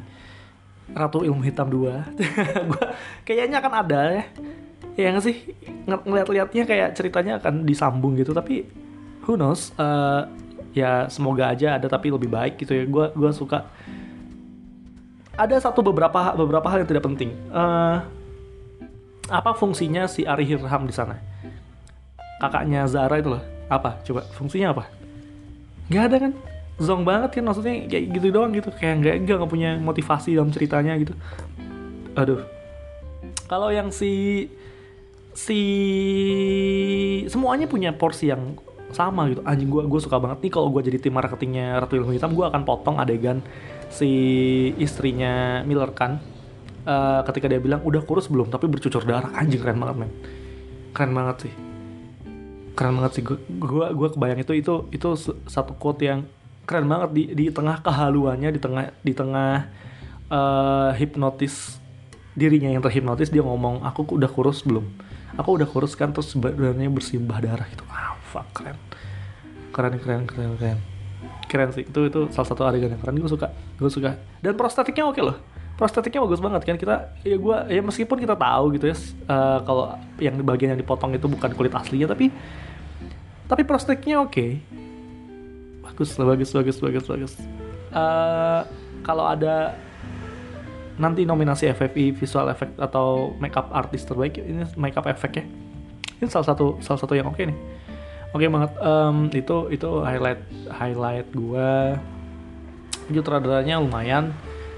Ratu 0.88 1.28
Ilmu 1.28 1.44
Hitam 1.44 1.68
2 1.68 2.16
gue 2.72 2.86
kayaknya 3.28 3.60
akan 3.60 3.74
ada 3.76 4.02
ya. 4.16 4.24
Ya 4.98 5.14
nggak 5.14 5.26
sih? 5.28 5.38
Ng 5.86 6.02
ngeliat-liatnya 6.08 6.64
kayak 6.64 6.90
ceritanya 6.96 7.44
akan 7.44 7.68
disambung 7.68 8.16
gitu. 8.16 8.32
Tapi 8.32 8.66
who 9.28 9.36
knows 9.36 9.76
uh, 9.76 10.26
ya 10.78 11.10
semoga 11.10 11.50
aja 11.50 11.82
ada 11.82 11.90
tapi 11.90 12.14
lebih 12.14 12.30
baik 12.30 12.62
gitu 12.62 12.78
ya. 12.78 12.84
Gue 12.86 13.10
gua 13.18 13.32
suka. 13.34 13.66
Ada 15.34 15.70
satu 15.70 15.82
beberapa 15.82 16.34
beberapa 16.38 16.66
hal 16.70 16.86
yang 16.86 16.90
tidak 16.90 17.06
penting. 17.06 17.34
Uh, 17.50 18.02
apa 19.30 19.58
fungsinya 19.58 20.06
si 20.06 20.24
Ari 20.24 20.46
Hirham 20.46 20.86
di 20.86 20.94
sana? 20.94 21.18
Kakaknya 22.38 22.86
Zara 22.86 23.18
itu 23.18 23.34
loh. 23.34 23.44
Apa? 23.68 24.02
Coba 24.06 24.22
fungsinya 24.38 24.74
apa? 24.78 24.84
Nggak 25.90 26.04
ada 26.10 26.18
kan? 26.30 26.34
Zong 26.78 27.02
banget 27.02 27.42
kan 27.42 27.44
maksudnya 27.50 27.90
kayak 27.90 28.06
gitu 28.14 28.28
doang 28.30 28.54
gitu. 28.54 28.70
Kayak 28.70 28.96
nggak 29.02 29.16
nggak 29.26 29.50
punya 29.50 29.78
motivasi 29.82 30.38
dalam 30.38 30.54
ceritanya 30.54 30.94
gitu. 31.02 31.14
Aduh. 32.14 32.46
Kalau 33.50 33.70
yang 33.74 33.90
si 33.90 34.46
si 35.38 35.60
semuanya 37.30 37.70
punya 37.70 37.94
porsi 37.94 38.34
yang 38.34 38.58
sama 38.96 39.28
gitu. 39.32 39.44
Anjing 39.44 39.68
gue 39.68 39.84
gue 39.88 40.02
suka 40.02 40.18
banget 40.20 40.48
nih 40.48 40.52
kalau 40.52 40.72
gue 40.72 40.82
jadi 40.88 40.98
tim 41.02 41.14
marketingnya 41.16 41.80
Ratu 41.84 42.00
Ilmu 42.00 42.16
Hitam 42.16 42.32
gue 42.32 42.46
akan 42.48 42.62
potong 42.64 42.98
adegan 43.00 43.44
si 43.92 44.10
istrinya 44.80 45.64
Miller 45.64 45.92
kan 45.92 46.20
uh, 46.88 47.22
ketika 47.28 47.52
dia 47.52 47.60
bilang 47.60 47.84
udah 47.84 48.02
kurus 48.04 48.32
belum? 48.32 48.48
Tapi 48.48 48.66
bercucur 48.72 49.04
darah. 49.04 49.32
Anjing 49.36 49.60
keren 49.60 49.78
banget 49.80 49.96
men. 50.08 50.12
Keren 50.96 51.12
banget 51.12 51.48
sih. 51.48 51.54
Keren 52.78 52.94
banget 53.00 53.12
sih. 53.20 53.24
Gue 53.60 53.86
gue 53.92 54.08
kebayang 54.16 54.40
itu 54.42 54.54
itu 54.56 54.74
itu 54.96 55.10
satu 55.48 55.76
quote 55.76 56.08
yang 56.08 56.24
keren 56.68 56.88
banget 56.88 57.10
di 57.16 57.24
di 57.32 57.46
tengah 57.52 57.80
kehaluannya 57.80 58.50
di 58.52 58.60
tengah 58.60 58.86
di 59.00 59.14
tengah 59.16 59.72
uh, 60.32 60.92
hipnotis 60.96 61.80
dirinya 62.38 62.70
yang 62.70 62.84
terhipnotis 62.84 63.34
dia 63.34 63.42
ngomong 63.42 63.84
aku 63.84 64.16
udah 64.16 64.32
kurus 64.32 64.64
belum? 64.64 64.88
Aku 65.36 65.60
udah 65.60 65.68
kurus 65.68 65.94
kan 65.94 66.16
terus 66.16 66.32
sebenarnya 66.32 66.88
bersimbah 66.88 67.44
darah 67.44 67.68
gitu 67.68 67.84
fuck 68.38 68.48
keren. 68.54 68.78
Keren 69.74 69.94
keren 69.98 70.22
keren 70.30 70.52
keren. 70.62 70.80
Keren 71.50 71.70
sih. 71.74 71.90
Itu 71.90 72.06
itu 72.06 72.30
salah 72.30 72.48
satu 72.48 72.62
adegan 72.70 72.94
yang 72.94 73.02
keren. 73.02 73.18
Gue 73.18 73.32
suka 73.34 73.50
gue 73.82 73.90
suka. 73.90 74.22
Dan 74.46 74.54
prostetiknya 74.54 75.10
oke 75.10 75.22
loh. 75.26 75.38
Prostetiknya 75.74 76.22
bagus 76.22 76.38
banget 76.38 76.62
kan. 76.70 76.78
Kita 76.78 77.18
ya 77.26 77.38
gue 77.42 77.58
ya 77.74 77.82
meskipun 77.82 78.22
kita 78.22 78.38
tahu 78.38 78.78
gitu 78.78 78.94
ya 78.94 78.96
uh, 79.26 79.60
kalau 79.66 79.98
yang 80.22 80.38
bagian 80.46 80.78
yang 80.78 80.82
dipotong 80.82 81.18
itu 81.18 81.26
bukan 81.26 81.50
kulit 81.58 81.74
aslinya 81.74 82.14
tapi 82.14 82.30
tapi 83.50 83.62
prostetiknya 83.66 84.22
oke. 84.22 84.30
Okay 84.30 84.52
bagus 85.98 86.14
bagus 86.14 86.50
bagus 86.54 86.78
bagus 86.78 87.06
bagus. 87.10 87.34
Uh, 87.90 88.62
kalau 89.02 89.26
ada 89.26 89.74
nanti 91.02 91.26
nominasi 91.26 91.74
FFI 91.74 92.14
visual 92.14 92.54
effect 92.54 92.78
atau 92.78 93.34
makeup 93.42 93.70
artist 93.74 94.06
terbaik 94.06 94.38
ini 94.38 94.66
makeup 94.78 95.06
effect 95.06 95.42
ya 95.42 95.46
ini 96.22 96.30
salah 96.30 96.54
satu 96.54 96.82
salah 96.82 97.00
satu 97.02 97.14
yang 97.14 97.30
oke 97.30 97.38
okay 97.38 97.50
nih 97.54 97.58
oke 98.32 98.42
okay 98.42 98.50
banget 98.50 98.72
um, 98.80 99.18
itu 99.32 99.58
itu 99.72 99.90
highlight 100.04 100.42
highlight 100.72 101.28
gue 101.32 101.72
sutradaranya 103.08 103.80
lumayan 103.80 104.36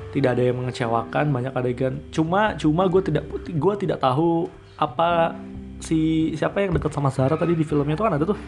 tidak 0.10 0.38
ada 0.38 0.44
yang 0.50 0.58
mengecewakan 0.58 1.26
banyak 1.30 1.54
adegan. 1.54 2.02
Cuma 2.10 2.58
cuma 2.58 2.90
gue 2.90 3.02
tidak 3.06 3.26
gue 3.46 3.74
tidak 3.78 4.02
tahu 4.02 4.50
apa 4.80 5.38
si 5.80 6.32
siapa 6.36 6.66
yang 6.66 6.74
dekat 6.76 6.92
sama 6.92 7.14
Zara 7.14 7.38
tadi 7.38 7.54
di 7.54 7.66
filmnya 7.66 7.94
itu 7.94 8.04
kan 8.06 8.18
ada 8.18 8.26
tuh. 8.26 8.40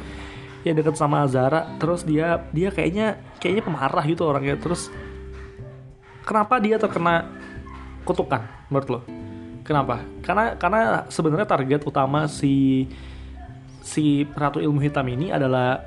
Yang 0.62 0.86
deket 0.86 0.96
sama 0.98 1.25
Zara 1.25 1.77
terus 1.81 2.05
dia 2.05 2.46
dia 2.53 2.70
kayaknya 2.70 3.17
kayaknya 3.38 3.63
pemarah 3.65 4.03
gitu 4.05 4.25
orangnya. 4.25 4.58
Terus 4.58 4.89
kenapa 6.25 6.58
dia 6.58 6.81
terkena 6.81 7.29
kutukan 8.05 8.41
menurut 8.70 8.89
lo? 8.89 9.00
Kenapa? 9.62 10.01
Karena 10.25 10.58
karena 10.58 10.81
sebenarnya 11.13 11.46
target 11.46 11.86
utama 11.86 12.25
si 12.25 12.86
si 13.81 14.23
ratu 14.38 14.61
ilmu 14.61 14.79
hitam 14.81 15.05
ini 15.09 15.33
adalah 15.33 15.81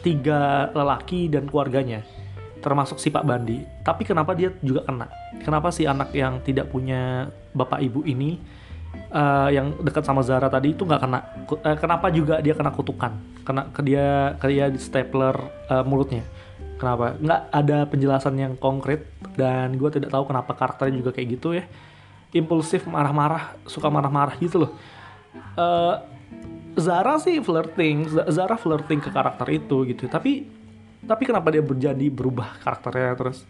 tiga 0.00 0.70
lelaki 0.70 1.26
dan 1.26 1.50
keluarganya 1.50 2.06
termasuk 2.66 2.98
si 2.98 3.14
Pak 3.14 3.22
Bandi. 3.22 3.62
Tapi 3.86 4.02
kenapa 4.02 4.34
dia 4.34 4.50
juga 4.58 4.82
kena? 4.82 5.06
Kenapa 5.46 5.70
si 5.70 5.86
anak 5.86 6.10
yang 6.10 6.42
tidak 6.42 6.66
punya 6.66 7.30
bapak 7.54 7.78
ibu 7.78 8.02
ini 8.02 8.42
uh, 9.14 9.46
yang 9.54 9.78
dekat 9.86 10.02
sama 10.02 10.26
Zara 10.26 10.50
tadi 10.50 10.74
itu 10.74 10.82
nggak 10.82 10.98
kena? 10.98 11.20
Uh, 11.46 11.76
kenapa 11.78 12.10
juga 12.10 12.42
dia 12.42 12.58
kena 12.58 12.74
kutukan? 12.74 13.14
Kena 13.46 13.70
ke 13.70 13.86
dia 13.86 14.34
ke 14.42 14.50
dia 14.50 14.66
di 14.66 14.82
stapler 14.82 15.38
uh, 15.70 15.86
mulutnya. 15.86 16.26
Kenapa? 16.74 17.14
Nggak 17.22 17.40
ada 17.54 17.78
penjelasan 17.86 18.34
yang 18.34 18.58
konkret 18.58 19.06
dan 19.38 19.78
gue 19.78 19.90
tidak 19.94 20.10
tahu 20.10 20.26
kenapa 20.26 20.50
karakternya 20.58 21.06
juga 21.06 21.14
kayak 21.14 21.28
gitu 21.38 21.54
ya. 21.54 21.64
Impulsif 22.34 22.82
marah-marah 22.90 23.54
suka 23.70 23.86
marah-marah 23.86 24.34
gitu 24.42 24.66
loh. 24.66 24.72
Uh, 25.54 26.02
Zara 26.76 27.16
sih 27.16 27.40
flirting 27.40 28.08
Zara 28.28 28.60
flirting 28.60 29.00
ke 29.00 29.10
karakter 29.10 29.48
itu 29.48 29.88
gitu. 29.88 30.06
Tapi 30.06 30.44
tapi 31.06 31.22
kenapa 31.22 31.48
dia 31.54 31.62
berjadi 31.62 32.06
berubah 32.10 32.60
karakternya 32.60 33.14
terus 33.16 33.46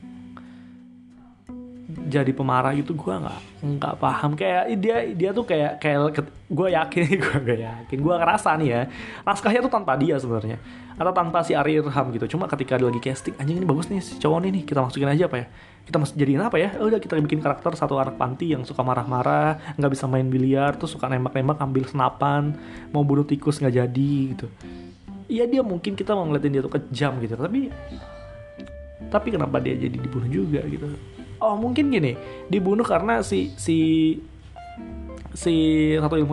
jadi 2.07 2.31
pemarah 2.31 2.71
itu 2.71 2.95
gue 2.95 3.15
nggak 3.15 3.41
nggak 3.67 3.95
paham. 3.99 4.39
Kayak 4.39 4.63
dia 4.79 4.97
dia 5.11 5.31
tuh 5.35 5.43
kayak 5.43 5.83
kayak 5.83 6.23
gue 6.47 6.69
yakin 6.71 7.03
gue 7.27 7.37
gak 7.43 7.61
yakin. 7.61 7.99
Gue 7.99 8.15
ngerasa 8.15 8.55
nih 8.63 8.69
ya 8.71 8.83
naskahnya 9.27 9.61
tuh 9.67 9.73
tanpa 9.75 9.99
dia 9.99 10.15
sebenarnya. 10.17 10.63
Atau 10.97 11.13
tanpa 11.13 11.43
si 11.43 11.53
Ari 11.53 11.83
Irham 11.83 12.07
gitu. 12.15 12.39
Cuma 12.39 12.47
ketika 12.47 12.79
dia 12.79 12.87
lagi 12.87 13.03
casting 13.03 13.35
anjing 13.37 13.59
ini 13.59 13.67
bagus 13.67 13.91
nih 13.91 14.01
si 14.01 14.17
cowok 14.17 14.39
nih 14.47 14.63
kita 14.63 14.81
masukin 14.81 15.11
aja 15.11 15.27
apa 15.27 15.37
ya? 15.43 15.47
Kita 15.87 15.97
masuk 15.99 16.15
jadiin 16.15 16.43
apa 16.43 16.57
ya? 16.57 16.71
Udah 16.79 16.99
kita 17.03 17.19
bikin 17.19 17.43
karakter 17.43 17.75
satu 17.75 17.99
anak 17.99 18.15
panti 18.15 18.55
yang 18.55 18.63
suka 18.63 18.81
marah-marah 18.87 19.77
nggak 19.77 19.91
bisa 19.93 20.07
main 20.07 20.31
biliar 20.31 20.79
tuh 20.79 20.87
suka 20.87 21.11
nembak-nembak 21.11 21.59
ambil 21.59 21.85
senapan 21.91 22.55
mau 22.95 23.03
bunuh 23.03 23.27
tikus 23.27 23.59
nggak 23.59 23.75
jadi 23.75 24.13
gitu. 24.33 24.47
Iya 25.27 25.51
dia 25.51 25.63
mungkin 25.67 25.99
kita 25.99 26.15
mau 26.15 26.23
ngeliatin 26.31 26.55
dia 26.55 26.63
tuh 26.63 26.71
kejam 26.71 27.19
gitu. 27.19 27.35
Tapi 27.35 27.75
tapi 29.11 29.29
kenapa 29.31 29.59
dia 29.63 29.75
jadi 29.75 29.97
dibunuh 29.99 30.31
juga 30.31 30.63
gitu 30.67 31.16
oh 31.41 31.55
mungkin 31.57 31.93
gini 31.93 32.17
dibunuh 32.49 32.85
karena 32.85 33.21
si 33.21 33.53
si 33.57 33.77
si 35.37 35.55
ratu 36.01 36.17
ilmu 36.17 36.33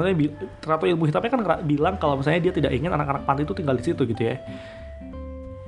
ratu 0.64 0.88
ilmu 0.88 1.04
hitamnya 1.06 1.30
kan 1.30 1.42
bilang 1.68 1.96
kalau 2.00 2.18
misalnya 2.18 2.50
dia 2.50 2.54
tidak 2.56 2.72
ingin 2.72 2.90
anak-anak 2.96 3.28
panti 3.28 3.44
itu 3.44 3.54
tinggal 3.54 3.76
di 3.76 3.84
situ 3.84 4.02
gitu 4.08 4.22
ya. 4.24 4.40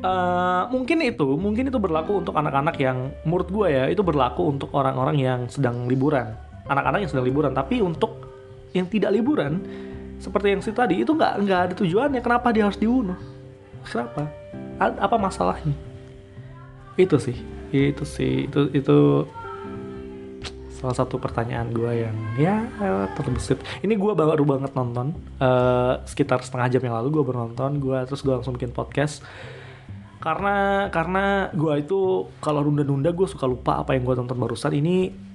Uh, 0.05 0.69
mungkin 0.69 1.01
itu 1.01 1.25
mungkin 1.35 1.67
itu 1.67 1.79
berlaku 1.81 2.21
untuk 2.21 2.37
anak-anak 2.37 2.77
yang 2.77 3.09
menurut 3.25 3.49
gue 3.49 3.67
ya 3.73 3.83
itu 3.89 4.05
berlaku 4.05 4.53
untuk 4.53 4.71
orang-orang 4.71 5.17
yang 5.19 5.39
sedang 5.51 5.83
liburan. 5.85 6.31
Anak-anak 6.65 7.05
yang 7.05 7.11
sedang 7.11 7.27
liburan 7.27 7.51
tapi 7.51 7.83
untuk 7.83 8.23
yang 8.71 8.87
tidak 8.87 9.11
liburan 9.11 9.59
seperti 10.19 10.47
yang 10.55 10.61
si 10.63 10.71
tadi 10.71 11.03
itu 11.03 11.11
nggak 11.11 11.33
nggak 11.43 11.59
ada 11.69 11.73
tujuannya. 11.75 12.21
Kenapa 12.23 12.55
dia 12.55 12.71
harus 12.71 12.79
dibunuh? 12.79 13.19
Kenapa? 13.83 14.31
Apa 14.79 15.15
masalahnya? 15.19 15.75
Itu 16.95 17.19
sih 17.19 17.54
itu 17.73 18.03
sih 18.05 18.45
itu 18.45 18.69
itu 18.75 19.25
salah 20.85 21.01
satu 21.01 21.17
pertanyaan 21.17 21.73
gue 21.73 21.91
yang 22.05 22.17
ya 22.37 22.55
terbesit. 23.17 23.57
Ini 23.81 23.97
gue 23.97 24.13
baru 24.13 24.43
banget 24.45 24.77
nonton 24.77 25.17
uh, 25.41 26.03
sekitar 26.05 26.45
setengah 26.45 26.77
jam 26.77 26.81
yang 26.85 26.95
lalu 27.01 27.17
gue 27.17 27.23
baru 27.25 27.49
nonton 27.49 27.81
gue 27.81 27.97
terus 28.05 28.21
gue 28.21 28.29
langsung 28.29 28.53
bikin 28.53 28.69
podcast. 28.69 29.25
Karena 30.21 30.89
karena 30.93 31.49
gue 31.53 31.73
itu 31.81 32.29
kalau 32.37 32.61
nunda-nunda 32.61 33.09
gue 33.15 33.25
suka 33.25 33.49
lupa 33.49 33.81
apa 33.81 33.97
yang 33.97 34.05
gue 34.05 34.15
tonton 34.19 34.37
barusan. 34.37 34.77
Ini 34.77 35.25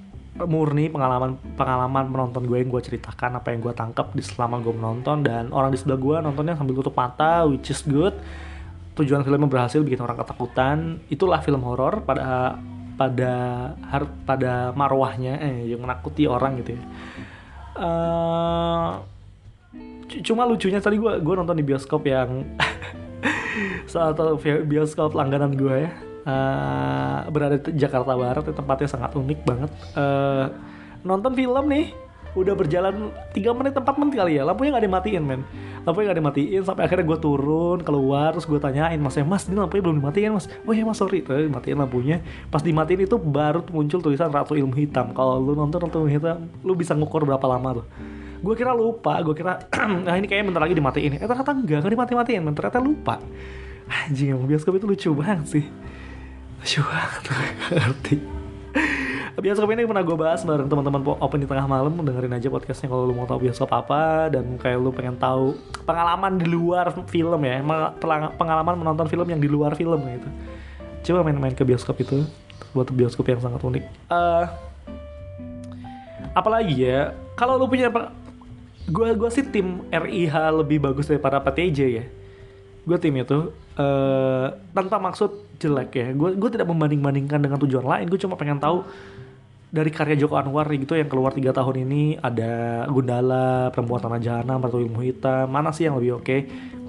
murni 0.47 0.87
pengalaman 0.87 1.35
pengalaman 1.59 2.07
menonton 2.07 2.47
gue 2.47 2.55
yang 2.63 2.71
gue 2.71 2.81
ceritakan 2.87 3.43
apa 3.43 3.51
yang 3.51 3.59
gue 3.59 3.75
tangkap 3.75 4.15
di 4.15 4.23
selama 4.23 4.63
gue 4.63 4.71
menonton. 4.71 5.25
Dan 5.25 5.51
orang 5.51 5.75
di 5.75 5.79
sebelah 5.81 5.99
gue 5.99 6.17
nontonnya 6.31 6.55
sambil 6.55 6.79
tutup 6.79 6.95
mata 6.95 7.43
which 7.43 7.73
is 7.73 7.83
good 7.83 8.15
tujuan 8.95 9.23
filmnya 9.23 9.47
berhasil 9.47 9.79
bikin 9.79 10.03
orang 10.03 10.19
ketakutan 10.19 10.99
itulah 11.07 11.39
film 11.39 11.63
horor 11.63 12.03
pada 12.03 12.59
pada 12.99 13.33
har, 13.81 14.03
pada 14.27 14.53
marwahnya 14.77 15.39
eh 15.41 15.71
yang 15.73 15.81
menakuti 15.81 16.27
orang 16.27 16.59
gitu 16.61 16.77
ya. 16.77 16.83
Uh, 17.71 18.99
cuma 20.21 20.43
lucunya 20.43 20.83
tadi 20.83 20.99
gue 20.99 21.23
gue 21.23 21.33
nonton 21.33 21.55
di 21.55 21.63
bioskop 21.63 22.03
yang 22.03 22.43
salah 23.91 24.13
satu 24.13 24.37
bioskop 24.67 25.15
langganan 25.15 25.55
gue 25.55 25.87
ya. 25.87 25.91
Uh, 26.21 27.25
berada 27.33 27.57
di 27.57 27.81
Jakarta 27.81 28.13
Barat 28.13 28.45
tempatnya 28.45 28.87
sangat 28.91 29.17
unik 29.17 29.39
banget. 29.41 29.71
Uh, 29.97 30.53
nonton 31.01 31.33
film 31.33 31.65
nih 31.71 31.89
udah 32.31 32.53
berjalan 32.55 33.11
3 33.35 33.57
menit 33.59 33.73
4 33.75 33.99
menit 33.99 34.13
kali 34.15 34.31
ya. 34.39 34.43
Lampunya 34.47 34.71
nggak 34.71 34.85
dimatiin 34.87 35.23
men. 35.23 35.41
Lampunya 35.83 36.11
nggak 36.11 36.19
dimatiin 36.23 36.61
sampai 36.63 36.83
akhirnya 36.87 37.05
gue 37.11 37.19
turun 37.19 37.79
keluar 37.83 38.31
terus 38.31 38.47
gue 38.47 38.59
tanyain 38.61 38.99
mas 39.01 39.15
ya 39.19 39.25
mas 39.27 39.43
ini 39.51 39.59
lampunya 39.59 39.83
belum 39.83 39.97
dimatiin 39.99 40.31
mas? 40.31 40.47
Oh 40.63 40.71
iya 40.71 40.87
mas 40.87 40.97
sorry. 40.97 41.19
Tuh 41.23 41.43
dimatiin 41.43 41.77
lampunya. 41.79 42.23
Pas 42.47 42.63
dimatiin 42.63 43.03
itu 43.03 43.19
baru 43.19 43.63
muncul 43.67 43.99
tulisan 43.99 44.31
Ratu 44.31 44.55
Ilmu 44.55 44.75
Hitam. 44.79 45.11
Kalau 45.11 45.43
lu 45.43 45.53
nonton 45.57 45.83
Ratu 45.83 46.03
Ilmu 46.03 46.11
Hitam 46.11 46.47
lu 46.63 46.73
bisa 46.73 46.95
ngukur 46.95 47.27
berapa 47.27 47.43
lama 47.43 47.83
tuh. 47.83 47.85
Gue 48.41 48.55
kira 48.55 48.71
lupa 48.71 49.19
gue 49.21 49.35
kira 49.35 49.67
nah 50.07 50.15
ini 50.19 50.25
kayaknya 50.25 50.55
bentar 50.55 50.61
lagi 50.63 50.75
dimatiin. 50.75 51.19
Eh 51.19 51.27
ternyata 51.27 51.51
enggak 51.51 51.83
nggak 51.83 51.93
dimati-matiin 51.93 52.41
ternyata 52.55 52.79
lupa. 52.79 53.19
Anjing 53.91 54.31
emang 54.31 54.47
bioskop 54.47 54.79
itu 54.79 54.87
lucu 54.87 55.09
banget 55.11 55.59
sih. 55.59 55.65
Lucu 56.63 56.79
banget 56.79 57.23
ngerti 57.75 58.40
bioskop 59.41 59.73
ini 59.73 59.89
pernah 59.89 60.05
gue 60.05 60.13
bahas 60.13 60.45
bareng 60.45 60.69
teman-teman 60.69 61.01
open 61.17 61.39
di 61.41 61.49
tengah 61.49 61.65
malam. 61.65 61.97
Dengerin 61.97 62.37
aja 62.37 62.47
podcastnya 62.53 62.93
kalau 62.93 63.09
lu 63.09 63.17
mau 63.17 63.25
tahu 63.25 63.49
bioskop 63.49 63.73
apa 63.73 64.29
dan 64.29 64.55
kayak 64.61 64.77
lu 64.77 64.93
pengen 64.93 65.17
tahu 65.17 65.57
pengalaman 65.83 66.37
di 66.37 66.45
luar 66.45 66.93
film 67.09 67.41
ya. 67.41 67.57
Pengalaman 68.37 68.77
menonton 68.77 69.09
film 69.09 69.25
yang 69.25 69.41
di 69.41 69.49
luar 69.49 69.73
film 69.73 69.97
gitu. 69.97 70.29
Coba 71.11 71.25
main-main 71.25 71.57
ke 71.57 71.65
bioskop 71.65 71.97
itu 72.05 72.21
buat 72.77 72.87
bioskop 72.93 73.25
yang 73.33 73.41
sangat 73.41 73.65
unik. 73.65 73.83
Uh, 74.13 74.45
apalagi 76.37 76.85
ya 76.85 77.17
kalau 77.33 77.57
lu 77.57 77.65
punya 77.65 77.89
gue 78.87 79.07
gue 79.17 79.29
sih 79.33 79.43
tim 79.49 79.81
RIH 79.89 80.37
lebih 80.53 80.77
bagus 80.77 81.09
daripada 81.09 81.41
PTJ 81.41 81.79
ya. 81.89 82.05
Gue 82.85 82.97
tim 83.01 83.17
itu 83.17 83.49
uh, 83.81 84.47
tanpa 84.69 85.01
maksud 85.01 85.57
jelek 85.57 85.91
ya. 85.97 86.07
Gue 86.13 86.37
gue 86.37 86.49
tidak 86.53 86.69
membanding 86.69 87.01
bandingkan 87.01 87.41
dengan 87.41 87.57
tujuan 87.57 87.85
lain. 87.89 88.05
Gue 88.05 88.21
cuma 88.21 88.37
pengen 88.37 88.61
tahu 88.61 88.85
dari 89.71 89.87
karya 89.87 90.19
Joko 90.19 90.35
Anwar 90.35 90.67
gitu 90.75 90.99
yang 90.99 91.07
keluar 91.07 91.31
tiga 91.31 91.55
tahun 91.55 91.87
ini 91.87 92.19
ada 92.19 92.83
Gundala, 92.91 93.71
Perempuan 93.71 94.03
Tanah 94.03 94.19
Jahanam, 94.19 94.59
Ratu 94.59 94.83
Ilmu 94.83 94.99
Hitam, 94.99 95.47
mana 95.47 95.71
sih 95.71 95.87
yang 95.87 95.95
lebih 95.95 96.19
oke? 96.19 96.27
Okay? 96.27 96.39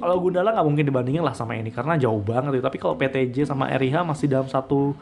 Kalau 0.03 0.19
Gundala 0.19 0.51
nggak 0.51 0.67
mungkin 0.67 0.85
dibandingin 0.91 1.23
lah 1.23 1.31
sama 1.31 1.55
ini 1.55 1.71
karena 1.71 1.95
jauh 1.95 2.19
banget. 2.19 2.59
Tapi 2.59 2.77
kalau 2.83 2.99
PTJ 2.99 3.47
sama 3.47 3.71
RIH 3.71 4.03
masih 4.03 4.27
dalam 4.27 4.51
satu 4.51 4.99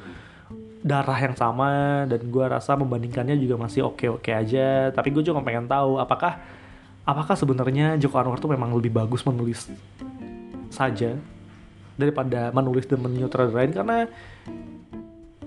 darah 0.84 1.16
yang 1.16 1.32
sama 1.32 2.04
dan 2.04 2.20
gue 2.28 2.44
rasa 2.44 2.76
membandingkannya 2.76 3.40
juga 3.40 3.56
masih 3.56 3.88
oke-oke 3.88 4.28
aja. 4.28 4.92
Tapi 4.92 5.08
gue 5.08 5.24
juga 5.24 5.40
pengen 5.40 5.64
tahu 5.64 5.96
apakah 5.96 6.36
apakah 7.08 7.32
sebenarnya 7.32 7.96
Joko 7.96 8.20
Anwar 8.20 8.36
tuh 8.36 8.52
memang 8.52 8.76
lebih 8.76 8.92
bagus 8.92 9.24
menulis 9.24 9.72
saja 10.68 11.16
daripada 11.96 12.52
menulis 12.52 12.84
dan 12.84 13.00
menyutradarain 13.00 13.72
karena 13.72 14.04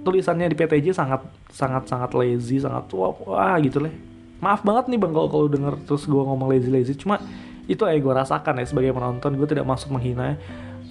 tulisannya 0.03 0.51
di 0.51 0.55
PTJ 0.59 0.91
sangat 0.91 1.23
sangat 1.49 1.87
sangat 1.87 2.11
lazy 2.13 2.59
sangat 2.59 2.91
wah, 2.93 3.15
wah 3.23 3.55
gitu 3.63 3.79
lah 3.81 3.93
maaf 4.43 4.61
banget 4.61 4.91
nih 4.91 4.99
bang 4.99 5.11
kalau 5.15 5.29
kalau 5.31 5.47
denger 5.47 5.79
terus 5.87 6.03
gue 6.03 6.19
ngomong 6.19 6.51
lazy 6.51 6.67
lazy 6.67 6.93
cuma 6.99 7.23
itu 7.63 7.79
aja 7.87 7.95
gue 7.95 8.13
rasakan 8.13 8.59
ya 8.59 8.65
sebagai 8.67 8.91
penonton 8.91 9.39
gue 9.39 9.47
tidak 9.47 9.63
masuk 9.63 9.95
menghina 9.95 10.35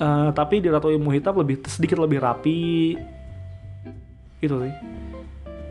uh, 0.02 0.28
tapi 0.34 0.58
di 0.58 0.68
Ratu 0.68 0.90
Ilmu 0.90 1.10
Hitam 1.14 1.38
lebih 1.38 1.62
sedikit 1.66 1.98
lebih 2.02 2.22
rapi. 2.22 2.96
Itu 4.42 4.58
sih. 4.58 4.74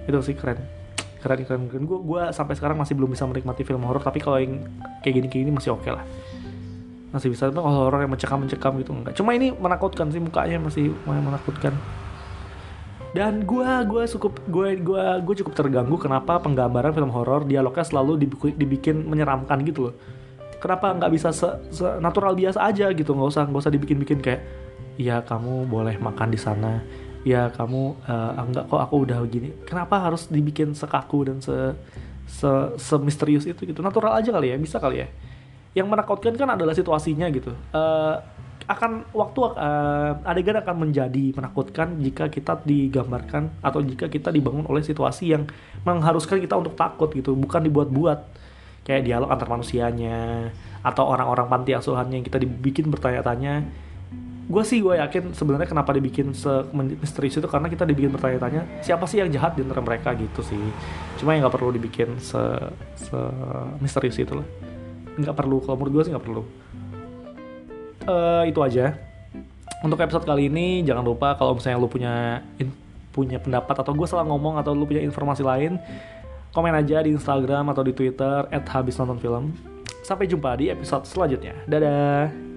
Itu 0.07 0.17
sih 0.23 0.35
keren. 0.35 0.59
Keren 1.21 1.39
keren 1.43 1.61
keren. 1.67 1.83
Gue 1.87 1.99
gue 1.99 2.21
sampai 2.31 2.55
sekarang 2.55 2.79
masih 2.79 2.95
belum 2.95 3.11
bisa 3.11 3.27
menikmati 3.27 3.67
film 3.67 3.83
horor 3.83 4.01
tapi 4.01 4.23
kalau 4.23 4.39
yang 4.39 4.63
kayak 5.03 5.13
gini 5.21 5.27
kayak 5.27 5.41
gini 5.47 5.51
masih 5.51 5.75
oke 5.75 5.83
okay 5.83 5.91
lah. 5.95 6.05
Masih 7.11 7.27
bisa. 7.27 7.51
Tapi 7.51 7.59
kalau 7.59 7.87
horor 7.87 7.99
yang 7.99 8.11
mencekam 8.11 8.39
mencekam 8.39 8.73
gitu 8.79 8.91
enggak. 8.95 9.13
Cuma 9.19 9.35
ini 9.35 9.51
menakutkan 9.51 10.07
sih 10.09 10.21
mukanya 10.23 10.57
masih 10.63 10.95
menakutkan 11.05 11.75
dan 13.11 13.43
gue 13.43 13.67
gue 13.91 14.03
cukup 14.15 14.33
gue 14.47 14.79
gue 14.79 15.03
gue 15.27 15.35
cukup 15.43 15.51
terganggu 15.51 15.99
kenapa 15.99 16.39
penggambaran 16.39 16.95
film 16.95 17.11
horor 17.11 17.43
dialognya 17.43 17.83
selalu 17.83 18.15
dibikin, 18.23 18.53
dibikin 18.55 18.95
menyeramkan 19.03 19.59
gitu 19.67 19.91
loh. 19.91 19.95
Kenapa 20.63 20.95
nggak 20.95 21.11
bisa 21.11 21.35
se, 21.35 21.47
se 21.73 21.83
natural 21.99 22.37
biasa 22.39 22.63
aja 22.63 22.87
gitu? 22.95 23.11
Nggak 23.11 23.29
usah 23.35 23.43
nggak 23.49 23.61
usah 23.67 23.73
dibikin 23.73 23.97
bikin 23.99 24.19
kayak 24.23 24.41
ya 24.95 25.19
kamu 25.27 25.67
boleh 25.67 25.99
makan 25.99 26.31
di 26.31 26.39
sana. 26.39 26.79
Ya 27.27 27.51
kamu 27.51 27.99
uh, 28.07 28.31
enggak 28.47 28.71
kok 28.71 28.79
aku 28.79 29.03
udah 29.03 29.19
begini. 29.27 29.51
Kenapa 29.67 29.99
harus 29.99 30.31
dibikin 30.31 30.71
sekaku 30.71 31.27
dan 31.27 31.43
se 31.43 31.75
se, 32.31 32.49
se 32.79 32.95
misterius 32.95 33.43
itu 33.43 33.67
gitu? 33.67 33.83
Natural 33.83 34.15
aja 34.15 34.31
kali 34.31 34.55
ya 34.55 34.57
bisa 34.61 34.79
kali 34.79 35.03
ya. 35.03 35.07
Yang 35.75 35.87
menakutkan 35.91 36.33
kan 36.39 36.55
adalah 36.55 36.71
situasinya 36.71 37.27
gitu. 37.27 37.51
Uh, 37.75 38.23
akan 38.67 39.09
waktu 39.15 39.39
uh, 39.57 40.21
adegan 40.27 40.57
akan 40.61 40.75
menjadi 40.87 41.33
menakutkan 41.33 41.97
jika 41.97 42.29
kita 42.29 42.61
digambarkan 42.61 43.49
atau 43.61 43.81
jika 43.81 44.09
kita 44.09 44.29
dibangun 44.29 44.65
oleh 44.69 44.85
situasi 44.85 45.33
yang 45.33 45.49
mengharuskan 45.87 46.37
kita 46.37 46.57
untuk 46.57 46.77
takut 46.77 47.09
gitu 47.13 47.33
bukan 47.33 47.65
dibuat-buat. 47.65 48.43
Kayak 48.81 49.05
dialog 49.05 49.29
antar 49.29 49.45
manusianya 49.45 50.49
atau 50.81 51.05
orang-orang 51.05 51.45
panti 51.45 51.77
asuhannya 51.77 52.21
yang 52.21 52.25
kita 52.25 52.41
dibikin 52.41 52.89
bertanya-tanya. 52.89 53.61
Gue 54.49 54.65
sih 54.65 54.81
gue 54.81 54.97
yakin 54.97 55.37
sebenarnya 55.37 55.69
kenapa 55.69 55.93
dibikin 55.93 56.33
misterius 56.97 57.37
itu 57.37 57.45
karena 57.45 57.69
kita 57.69 57.85
dibikin 57.85 58.09
bertanya-tanya 58.09 58.81
siapa 58.81 59.05
sih 59.05 59.21
yang 59.21 59.29
jahat 59.29 59.53
di 59.53 59.61
antara 59.61 59.85
mereka 59.85 60.17
gitu 60.17 60.41
sih. 60.41 60.59
Cuma 61.21 61.37
yang 61.37 61.45
nggak 61.45 61.55
perlu 61.61 61.69
dibikin 61.71 62.17
se, 62.17 62.41
se 62.97 63.19
misterius 63.79 64.17
itu 64.17 64.33
lah 64.33 64.71
nggak 65.11 65.35
perlu 65.35 65.59
kalau 65.59 65.75
menurut 65.75 65.93
gue 65.99 66.03
sih 66.07 66.11
nggak 66.15 66.25
perlu 66.25 66.43
uh, 68.07 68.43
itu 68.47 68.59
aja. 68.61 68.97
Untuk 69.81 69.97
episode 69.97 70.25
kali 70.25 70.45
ini 70.45 70.85
jangan 70.85 71.01
lupa 71.01 71.33
kalau 71.33 71.57
misalnya 71.57 71.81
lu 71.81 71.89
punya 71.89 72.45
in, 72.61 72.69
punya 73.09 73.41
pendapat 73.41 73.75
atau 73.81 73.91
gue 73.97 74.07
salah 74.07 74.23
ngomong 74.29 74.61
atau 74.61 74.77
lu 74.77 74.85
punya 74.85 75.01
informasi 75.01 75.41
lain 75.41 75.81
komen 76.51 76.75
aja 76.75 77.01
di 77.01 77.15
Instagram 77.15 77.71
atau 77.71 77.81
di 77.81 77.95
Twitter 77.95 78.45
at 78.51 78.65
habis 78.69 78.99
nonton 78.99 79.17
film. 79.17 79.43
Sampai 80.03 80.27
jumpa 80.27 80.53
di 80.59 80.69
episode 80.69 81.07
selanjutnya. 81.07 81.55
Dadah 81.65 82.50